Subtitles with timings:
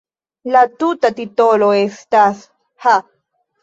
[0.55, 2.45] La tuta titolo estas
[2.89, 3.01] "Ha!